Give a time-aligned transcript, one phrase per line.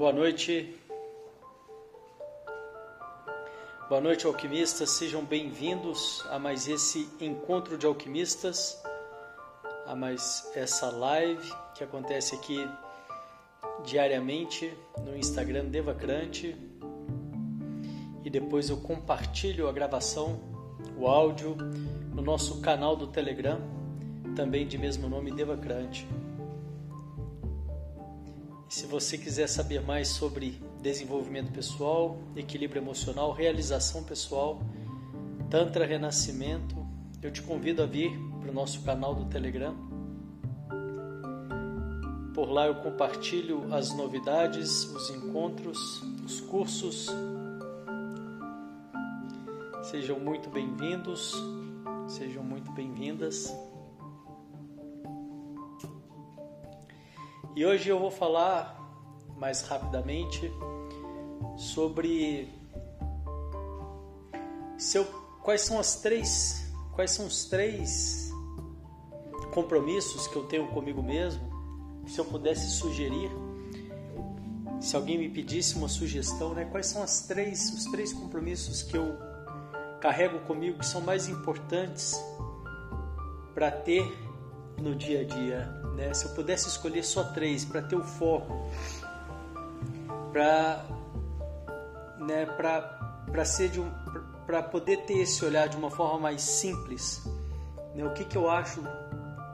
[0.00, 0.79] Boa noite.
[4.00, 4.88] Boa noite, alquimistas.
[4.92, 8.82] Sejam bem-vindos a mais esse encontro de alquimistas,
[9.86, 12.66] a mais essa live que acontece aqui
[13.84, 14.72] diariamente
[15.04, 16.56] no Instagram Devacrante.
[18.24, 20.40] E depois eu compartilho a gravação,
[20.96, 21.54] o áudio,
[22.14, 23.60] no nosso canal do Telegram,
[24.34, 26.08] também de mesmo nome Devacrante.
[28.66, 34.60] Se você quiser saber mais sobre desenvolvimento pessoal, equilíbrio emocional, realização pessoal,
[35.50, 36.74] Tantra Renascimento,
[37.22, 39.74] eu te convido a vir para o nosso canal do Telegram.
[42.34, 47.08] Por lá eu compartilho as novidades, os encontros, os cursos.
[49.82, 51.34] Sejam muito bem-vindos,
[52.08, 53.54] sejam muito bem-vindas.
[57.54, 58.79] E hoje eu vou falar
[59.40, 60.52] mais rapidamente
[61.56, 62.52] sobre
[64.76, 65.04] seu,
[65.42, 68.30] quais são as três, quais são os três
[69.54, 71.48] compromissos que eu tenho comigo mesmo.
[72.06, 73.30] Se eu pudesse sugerir,
[74.78, 78.96] se alguém me pedisse uma sugestão, né, quais são as três, os três compromissos que
[78.96, 79.16] eu
[80.00, 82.14] carrego comigo que são mais importantes
[83.54, 84.04] para ter
[84.78, 86.14] no dia a dia né?
[86.14, 88.70] Se eu pudesse escolher só três para ter o foco,
[90.32, 90.84] para
[92.18, 93.90] né, para ser de um
[94.46, 97.22] para poder ter esse olhar de uma forma mais simples,
[97.94, 98.04] né?
[98.04, 98.82] O que que eu acho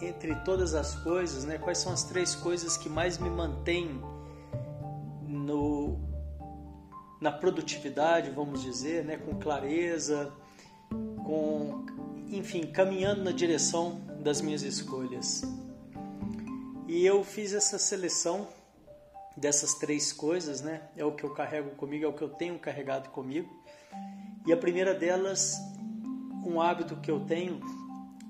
[0.00, 1.58] entre todas as coisas, né?
[1.58, 4.00] Quais são as três coisas que mais me mantêm
[5.22, 5.98] no
[7.20, 9.18] na produtividade, vamos dizer, né?
[9.18, 10.32] Com clareza,
[11.24, 11.84] com
[12.30, 15.42] enfim, caminhando na direção das minhas escolhas.
[16.86, 18.48] E eu fiz essa seleção
[19.38, 20.88] dessas três coisas, né?
[20.96, 23.48] É o que eu carrego comigo, é o que eu tenho carregado comigo.
[24.46, 25.56] E a primeira delas,
[26.44, 27.60] um hábito que eu tenho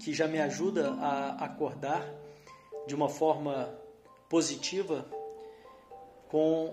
[0.00, 2.04] que já me ajuda a acordar
[2.86, 3.72] de uma forma
[4.28, 5.06] positiva,
[6.28, 6.72] com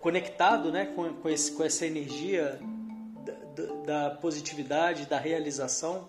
[0.00, 2.60] conectado, né, com, com, esse, com essa energia
[3.84, 6.08] da, da positividade, da realização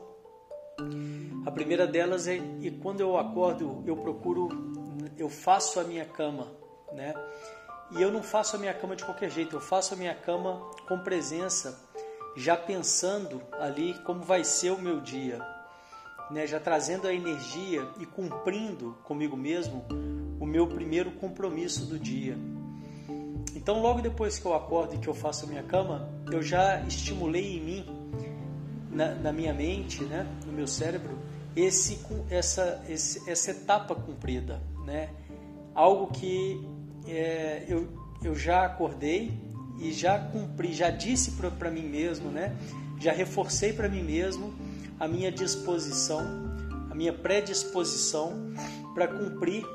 [1.45, 4.49] a primeira delas é e quando eu acordo, eu procuro,
[5.17, 6.51] eu faço a minha cama,
[6.95, 7.13] né?
[7.91, 10.59] E eu não faço a minha cama de qualquer jeito, eu faço a minha cama
[10.87, 11.79] com presença,
[12.35, 15.39] já pensando ali como vai ser o meu dia,
[16.31, 16.47] né?
[16.47, 19.85] Já trazendo a energia e cumprindo comigo mesmo
[20.39, 22.37] o meu primeiro compromisso do dia.
[23.55, 26.81] Então, logo depois que eu acordo e que eu faço a minha cama, eu já
[26.81, 27.85] estimulei em mim
[28.89, 31.17] na, na minha mente, né, no meu cérebro,
[31.55, 31.99] esse,
[32.29, 35.09] essa, esse, essa etapa cumprida, né?
[35.75, 36.59] Algo que
[37.07, 37.87] é, eu,
[38.23, 39.33] eu já acordei
[39.79, 42.55] e já cumpri, já disse para mim mesmo, né?
[42.99, 44.53] Já reforcei para mim mesmo
[44.99, 46.21] a minha disposição,
[46.89, 48.53] a minha predisposição
[48.93, 49.65] para cumprir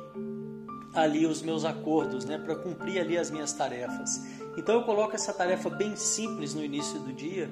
[0.95, 2.39] ali os meus acordos, né?
[2.39, 4.23] Para cumprir ali as minhas tarefas.
[4.57, 7.51] Então eu coloco essa tarefa bem simples no início do dia,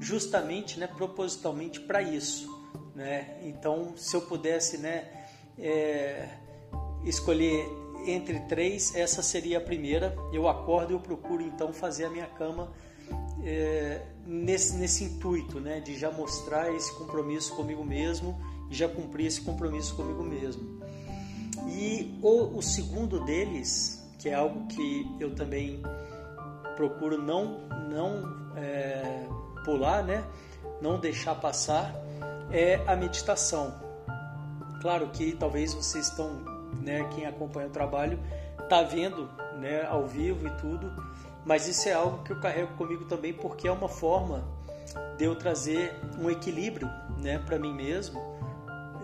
[0.00, 2.48] justamente, né, propositalmente para isso,
[2.94, 3.38] né?
[3.42, 5.04] Então, se eu pudesse, né,
[5.58, 6.28] é,
[7.04, 7.66] escolher
[8.06, 10.16] entre três, essa seria a primeira.
[10.32, 12.72] Eu acordo e eu procuro então fazer a minha cama
[13.44, 18.38] é, nesse, nesse intuito, né, de já mostrar esse compromisso comigo mesmo
[18.70, 20.80] e já cumprir esse compromisso comigo mesmo.
[21.68, 25.82] E o, o segundo deles, que é algo que eu também
[26.76, 29.26] procuro não não é,
[29.64, 30.24] pular, né?
[30.80, 31.94] Não deixar passar
[32.50, 33.74] é a meditação.
[34.80, 36.44] Claro que talvez vocês estão,
[36.82, 38.18] né, quem acompanha o trabalho,
[38.68, 39.28] tá vendo,
[39.58, 40.92] né, ao vivo e tudo,
[41.44, 44.44] mas isso é algo que eu carrego comigo também porque é uma forma
[45.16, 46.88] de eu trazer um equilíbrio,
[47.22, 48.20] né, para mim mesmo,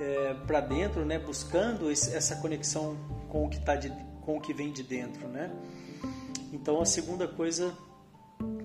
[0.01, 2.97] é, para dentro, né, buscando esse, essa conexão
[3.29, 3.91] com o que tá de,
[4.23, 5.51] com o que vem de dentro, né?
[6.53, 7.73] Então a segunda coisa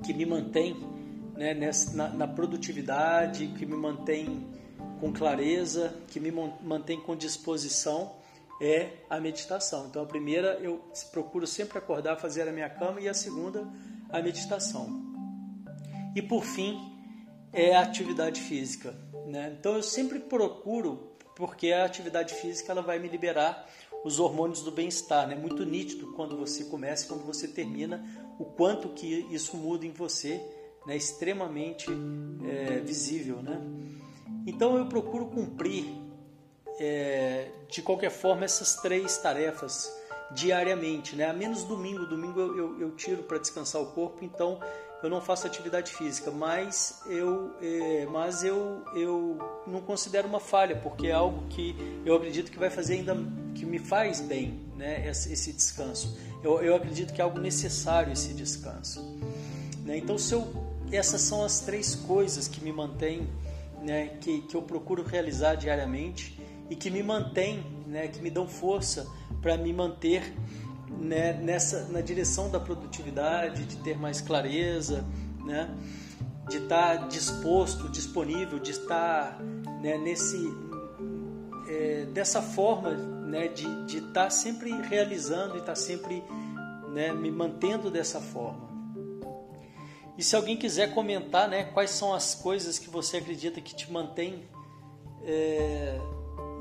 [0.04, 0.76] que me mantém
[1.36, 4.48] né, nessa, na, na produtividade, que me mantém
[5.00, 8.16] com clareza, que me mantém com disposição,
[8.62, 9.88] é a meditação.
[9.88, 13.68] Então, a primeira eu procuro sempre acordar, fazer a minha cama, e a segunda,
[14.10, 15.06] a meditação.
[16.16, 16.98] E por fim,
[17.54, 18.96] é a atividade física.
[19.28, 19.56] Né?
[19.60, 23.68] Então eu sempre procuro, porque a atividade física ela vai me liberar
[24.04, 25.26] os hormônios do bem-estar.
[25.26, 25.36] É né?
[25.36, 28.04] muito nítido quando você começa e quando você termina,
[28.40, 30.42] o quanto que isso muda em você,
[30.86, 30.96] né?
[30.96, 31.88] extremamente
[32.48, 33.42] é, visível.
[33.42, 33.60] Né?
[34.46, 35.86] Então eu procuro cumprir,
[36.80, 39.92] é, de qualquer forma, essas três tarefas
[40.32, 41.30] diariamente, né?
[41.30, 44.60] A menos domingo, domingo eu, eu, eu tiro para descansar o corpo, então
[45.02, 50.76] eu não faço atividade física, mas eu, é, mas eu, eu não considero uma falha,
[50.76, 51.76] porque é algo que
[52.06, 53.16] eu acredito que vai fazer ainda,
[53.56, 55.08] que me faz bem, né?
[55.08, 56.18] Esse, esse descanso.
[56.44, 59.02] Eu, eu acredito que é algo necessário esse descanso.
[59.86, 59.98] Né?
[59.98, 60.48] Então, se eu,
[60.92, 63.28] essas são as três coisas que me mantêm,
[63.82, 64.18] né?
[64.20, 66.37] Que, que eu procuro realizar diariamente
[66.70, 68.08] e que me mantêm, né?
[68.08, 69.08] Que me dão força
[69.42, 70.34] para me manter
[71.00, 75.06] né, nessa na direção da produtividade, de ter mais clareza,
[75.44, 75.70] né,
[76.50, 79.40] de estar tá disposto, disponível, de estar
[79.82, 80.38] né, nesse
[81.70, 86.24] é, dessa forma, né, de, de estar tá sempre realizando e estar tá sempre
[86.94, 88.68] né, me mantendo dessa forma.
[90.18, 93.92] E se alguém quiser comentar, né, quais são as coisas que você acredita que te
[93.92, 94.46] mantém
[95.24, 96.00] é,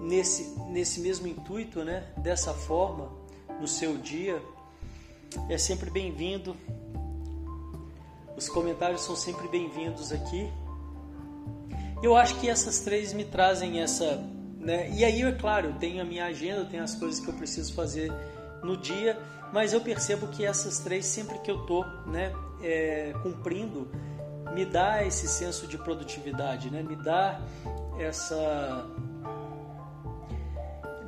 [0.00, 3.10] nesse nesse mesmo intuito, né, dessa forma
[3.60, 4.40] no seu dia,
[5.48, 6.56] é sempre bem-vindo.
[8.36, 10.50] Os comentários são sempre bem-vindos aqui.
[12.02, 14.22] Eu acho que essas três me trazem essa,
[14.58, 14.90] né?
[14.90, 17.34] E aí, é claro, eu tenho a minha agenda, eu tenho as coisas que eu
[17.34, 18.12] preciso fazer
[18.62, 19.18] no dia,
[19.52, 22.32] mas eu percebo que essas três, sempre que eu tô, né,
[22.62, 23.90] é, cumprindo,
[24.52, 26.82] me dá esse senso de produtividade, né?
[26.82, 27.40] Me dá
[27.98, 28.86] essa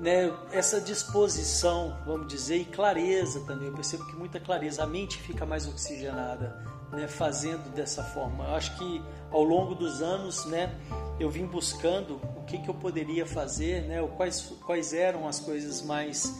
[0.00, 3.68] né, essa disposição, vamos dizer, e clareza também.
[3.68, 8.44] Eu percebo que muita clareza, a mente fica mais oxigenada, né, fazendo dessa forma.
[8.44, 10.74] Eu acho que ao longo dos anos, né,
[11.18, 15.82] eu vim buscando o que, que eu poderia fazer, né, quais, quais eram as coisas
[15.82, 16.32] mais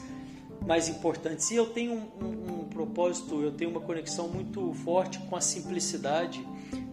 [0.67, 1.51] mais importantes.
[1.51, 5.41] E eu tenho um, um, um propósito, eu tenho uma conexão muito forte com a
[5.41, 6.47] simplicidade.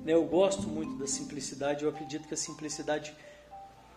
[0.06, 0.13] Né?
[0.13, 1.83] Eu gosto muito da simplicidade.
[1.83, 3.13] Eu acredito que a simplicidade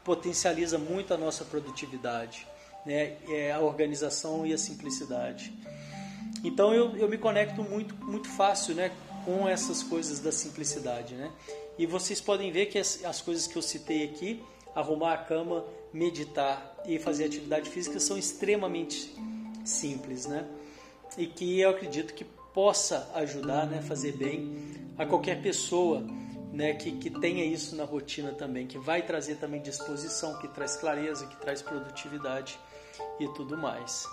[0.02, 2.46] potencializa muito a nossa produtividade
[2.84, 5.52] né, é a organização e a simplicidade.
[6.44, 8.92] Então eu, eu me conecto muito, muito fácil né,
[9.24, 11.14] com essas coisas da simplicidade.
[11.14, 11.30] Né?
[11.78, 14.42] E vocês podem ver que as, as coisas que eu citei aqui,
[14.74, 19.14] arrumar a cama, meditar e fazer atividade física, são extremamente
[19.64, 20.26] simples.
[20.26, 20.46] Né?
[21.16, 24.56] E que eu acredito que possa ajudar, né, fazer bem
[24.96, 26.04] a qualquer pessoa
[26.58, 30.74] né, que, que tenha isso na rotina também, que vai trazer também disposição, que traz
[30.74, 32.58] clareza, que traz produtividade
[33.20, 34.04] e tudo mais.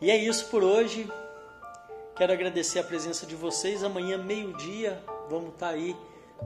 [0.00, 1.10] E é isso por hoje.
[2.14, 3.82] Quero agradecer a presença de vocês.
[3.82, 5.96] Amanhã, meio-dia, vamos estar tá aí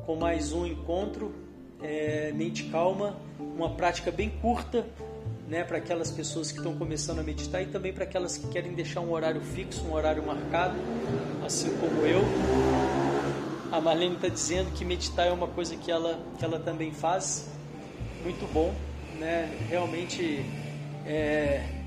[0.07, 1.31] com mais um encontro.
[1.83, 4.87] É, mente calma, uma prática bem curta,
[5.47, 8.73] né, para aquelas pessoas que estão começando a meditar e também para aquelas que querem
[8.73, 10.77] deixar um horário fixo, um horário marcado,
[11.45, 13.04] assim como eu.
[13.75, 17.49] A Marlene está dizendo que meditar é uma coisa que ela, que ela também faz.
[18.23, 18.73] Muito bom,
[19.19, 19.47] né?
[19.69, 20.47] Realmente
[21.05, 21.83] é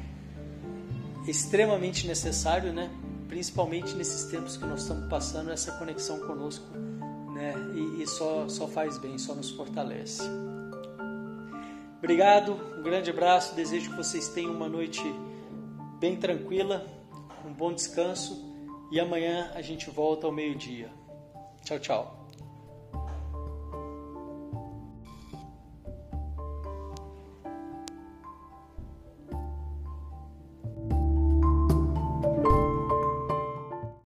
[1.26, 2.92] extremamente necessário, né?
[3.30, 6.68] Principalmente nesses tempos que nós estamos passando, essa conexão conosco,
[7.34, 7.54] né?
[7.74, 10.24] E, e só, só faz bem, só nos fortalece.
[12.00, 13.56] Obrigado, um grande abraço.
[13.56, 15.02] Desejo que vocês tenham uma noite
[16.02, 16.86] bem tranquila,
[17.46, 18.46] um bom descanso
[18.92, 21.07] e amanhã a gente volta ao meio-dia.
[21.68, 22.17] Tchau, tchau.